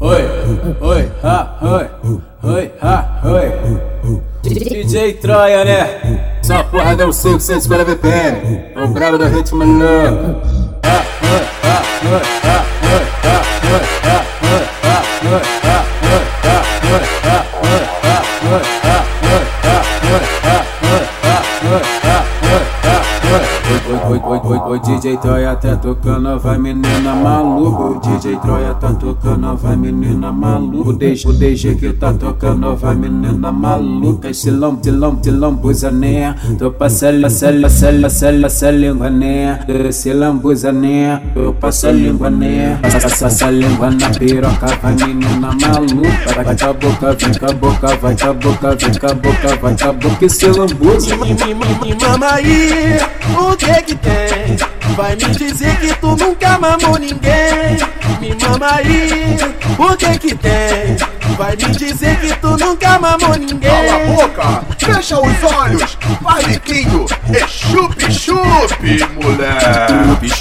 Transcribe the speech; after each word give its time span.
Oi, 0.00 0.22
oi, 0.80 1.10
ha, 1.22 1.58
oi, 1.62 1.88
oi, 2.42 2.70
ha, 2.80 3.20
oi. 3.24 3.52
DJ 4.42 5.14
Troia, 5.14 5.64
né? 5.64 6.38
Só 6.42 6.62
porra 6.64 6.96
deu 6.96 7.12
550 7.12 7.84
VPM. 7.84 8.74
O 8.76 8.88
brabo 8.88 9.16
do 9.18 9.26
ritmo 9.26 9.64
não. 9.64 10.42
Ah, 10.82 11.04
ah, 11.22 11.42
ah, 11.62 11.82
ah, 12.04 12.22
ah, 12.44 12.64
ah. 12.82 13.11
Oi, 23.32 24.20
oi, 24.24 24.40
oi, 24.44 24.58
oi, 24.58 24.80
DJ 24.80 25.16
Troia 25.16 25.56
tá 25.56 25.74
tocando, 25.76 26.38
vai 26.38 26.58
menina 26.58 27.14
maluco. 27.14 27.98
DJ 28.00 28.36
Troia 28.36 28.74
tá 28.74 28.92
tocando, 28.92 29.56
vai 29.56 29.74
menina 29.74 30.30
maluco. 30.30 30.90
O 30.90 30.92
DJ, 30.92 31.30
o 31.30 31.32
DJ 31.32 31.74
que 31.76 31.92
tá 31.94 32.12
tocando, 32.12 32.76
vai 32.76 32.94
menina 32.94 33.50
maluca. 33.50 34.34
Silom, 34.34 34.76
tilom, 34.76 35.16
tilom, 35.16 35.54
buzané. 35.54 36.34
Tô 36.58 36.70
passando, 36.72 37.30
sela, 37.30 37.70
sela, 37.70 38.10
sela, 38.10 38.50
sela, 38.50 38.76
linguané. 38.76 39.60
Silom, 39.92 40.36
buzané. 40.36 41.22
Tô 41.32 41.54
passando, 41.54 42.00
linguané. 42.00 42.78
Passa 42.82 43.26
essa 43.26 43.50
língua 43.50 43.90
na 43.92 44.10
piroca, 44.10 44.66
vai 44.82 44.94
menina 44.94 45.56
maluca. 45.58 46.42
Vai 46.44 46.54
com 46.54 46.66
a 46.66 46.72
boca, 46.74 47.12
vem 47.14 47.38
com 47.38 47.46
a 47.46 47.52
boca, 47.54 47.96
vai 47.96 48.14
com 48.14 48.28
a 48.28 48.32
boca, 48.34 48.76
vem 48.76 48.98
com 48.98 49.06
a 49.06 49.14
boca, 49.14 49.56
vai 49.56 49.76
com 49.78 49.88
a 49.88 49.92
boca. 49.94 50.28
Silom, 50.28 50.66
buzané. 50.66 51.36
Mama 52.02 52.42
o 53.30 53.56
que 53.56 53.82
que 53.82 53.94
tem? 53.96 54.56
Vai 54.96 55.16
me 55.16 55.34
dizer 55.34 55.76
que 55.80 55.94
tu 55.94 56.16
nunca 56.16 56.58
mamou 56.58 56.98
ninguém 56.98 57.78
Me 58.20 58.34
mama 58.44 58.74
aí, 58.76 59.36
o 59.78 59.96
que 59.96 60.18
que 60.18 60.34
tem? 60.34 60.96
Vai 61.36 61.56
me 61.56 61.76
dizer 61.76 62.20
que 62.20 62.36
tu 62.36 62.56
nunca 62.56 62.98
mamou 62.98 63.36
ninguém 63.36 63.58
Cala 63.58 63.94
a 63.94 63.98
boca, 64.06 64.64
fecha 64.78 65.20
os 65.20 65.42
olhos, 65.42 65.98
barriquinho, 66.20 67.06
é 67.32 67.46
chup-chup, 67.46 68.76
moleque 69.22 69.82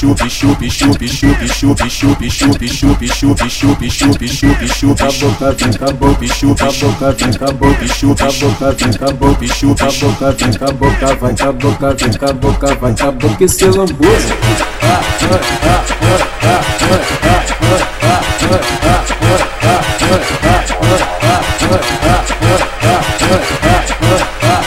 Chup, 0.01 0.27
chup, 0.29 0.29
chup, 0.29 0.69
chup, 0.69 1.07
chup, 1.07 1.47
chup, 1.47 1.89
chup, 1.89 2.29
chup, 2.29 2.69
chup, 2.69 3.07
chup, 3.07 3.49
chup, 3.49 3.89
chup, 3.89 4.27
chup, 4.27 4.67
chup, 4.67 5.01
a 5.01 5.11
boca, 5.11 5.51
vem 5.53 5.73
com 5.77 5.85
a 5.85 5.93
boca, 5.93 6.27
chupa 6.27 6.65
a 6.65 6.71
boca, 6.71 7.11
vem 7.11 7.33
com 7.37 7.45
a 7.45 7.51
boca, 7.51 7.87
chupa 7.87 8.23
a 8.23 8.31
boca, 8.31 8.71
vem 8.71 8.93
com 8.97 9.05
a 9.05 9.13
boca, 9.13 9.47
chupa 9.47 9.85
a 9.85 9.91
boca, 9.91 10.31
vem 10.31 10.53
com 10.57 10.65
a 10.65 10.71
boca, 10.71 11.15
vai 11.15 11.35
com 11.35 11.47
a 11.47 11.51
boca, 11.51 11.93
vem 11.93 12.13
com 12.17 12.25
a 12.25 12.33
boca, 12.33 12.75
vai 12.75 12.95
com 12.95 13.07
a 13.07 13.11
boca 13.11 13.45
아, 23.61 23.85
아, 24.41 24.61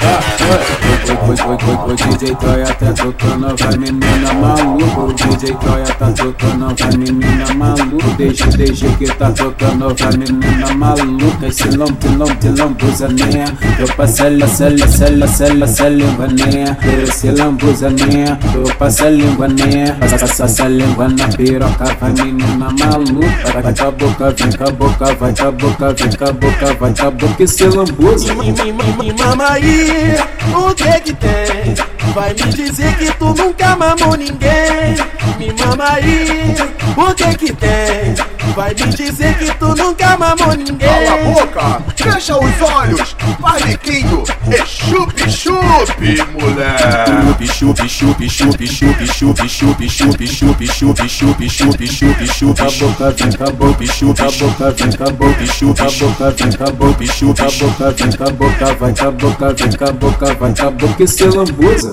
아, 0.00 0.29
e 0.50 1.06
se 1.06 1.12
lambuza. 1.12 1.84
O 1.84 1.94
DJ 1.94 2.34
Troia 2.36 2.66
tá 2.66 2.92
tocando, 2.92 3.56
vai 3.56 3.76
menina 3.78 4.32
maluco. 4.34 5.00
O 5.02 5.12
DJ 5.12 5.54
Troia 5.54 5.86
tá 5.86 6.12
tocando, 6.12 6.74
vai 6.78 6.96
menina 6.96 7.54
maluco. 7.54 8.10
Deixa, 8.16 8.46
deixa 8.46 8.88
que 8.96 9.06
tá 9.06 9.30
tocando, 9.30 9.94
vai 9.94 10.16
menina 10.16 10.74
maluca. 10.74 11.46
Esse 11.46 11.68
lom, 11.76 11.86
tilom, 11.86 12.34
tilom, 12.36 12.72
buzané. 12.74 13.44
Eu 13.78 13.88
passei, 13.94 14.46
sela, 14.46 14.88
sela, 14.88 15.26
sela, 15.28 15.66
sela, 15.66 15.90
linguané. 15.90 16.76
Esse 17.02 17.30
lom, 17.30 17.54
buzané. 17.54 18.38
Eu 18.54 18.74
passei, 18.76 19.10
linguané. 19.10 19.92
Passa 20.00 20.44
essa 20.44 20.68
língua 20.68 21.08
na 21.08 21.28
piroca, 21.28 21.96
vai 22.00 22.12
menina 22.12 22.68
maluca. 22.78 23.60
Vai 23.62 23.74
com 23.74 23.84
a 23.84 23.90
boca, 23.90 24.30
vem 24.30 24.52
com 24.52 24.64
a 24.64 24.70
boca, 24.70 25.14
vai 25.14 25.34
com 25.34 25.46
a 25.46 25.50
boca, 25.52 25.94
vem 25.94 26.16
com 26.16 26.24
a 26.24 26.32
boca, 26.32 26.74
vai 26.74 26.94
com 26.94 27.06
a 27.06 27.10
boca. 27.10 27.42
Esse 27.42 27.64
lambuza. 27.64 28.34
Mama 28.34 29.50
aí, 29.50 30.16
무대기 30.48 31.12
때. 31.18 31.74
Vai 32.14 32.34
me 32.34 32.52
dizer 32.52 32.96
que 32.96 33.12
tu 33.12 33.34
nunca 33.34 33.76
mamou 33.76 34.16
ninguém 34.16 34.96
Me 35.38 35.52
mama 35.52 35.92
aí, 35.92 36.56
o 36.96 37.14
que 37.14 37.36
que 37.36 37.52
tem? 37.52 38.14
Vai 38.54 38.74
me 38.74 38.86
dizer 38.94 39.38
que 39.38 39.54
tu 39.54 39.74
nunca 39.76 40.16
mamou 40.16 40.54
ninguém 40.56 40.88
Cala 40.88 41.14
a 41.14 41.24
boca, 41.24 41.82
fecha 41.96 42.36
os 42.36 42.62
olhos, 42.62 43.16
barriquinho, 43.38 44.24
é 44.50 44.64
chup-chup, 44.66 45.94
moleque 46.32 47.20
chup, 47.46 47.88
chup, 47.88 48.28
chup, 48.28 48.68
chup, 48.68 49.06
chup, 49.06 49.48
chup, 49.48 49.88
chup, 49.88 50.26
chup, 50.26 50.66
chup, 50.66 51.08
chup, 51.08 51.48
chup, 51.48 51.86
chup, 51.86 52.26
chup, 52.26 52.26
chup, 52.26 52.60
a 52.60 52.70
boca, 52.70 53.10
vem 53.10 53.32
com 53.32 53.44
a 53.44 53.52
boca, 53.52 53.86
chupa 53.86 54.22
a 54.24 54.30
boca, 54.30 54.70
vem 54.70 54.96
com 54.96 55.04
a 55.04 55.10
boca, 55.12 55.46
chupa 55.46 55.82
a 55.82 55.90
boca, 55.90 56.30
vem 56.30 56.52
com 56.56 56.64
a 56.64 56.72
boca, 56.72 57.06
chupa 57.06 57.42
a 57.42 57.50
boca, 57.50 57.90
vem 57.92 58.12
com 58.16 58.24
a 58.24 58.30
boca, 58.30 58.74
vai 58.74 58.94
com 58.94 59.06
a 59.06 59.10
boca, 59.10 59.54
vem 59.54 59.76
com 59.76 59.84
a 59.84 59.92
boca, 59.92 60.34
vai 60.34 60.54
com 60.54 60.66
a 60.66 60.70
boca 60.70 61.02
e 61.02 61.08
se 61.08 61.24
lambuza. 61.24 61.89